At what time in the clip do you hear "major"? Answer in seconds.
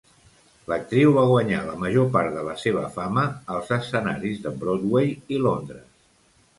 1.83-2.09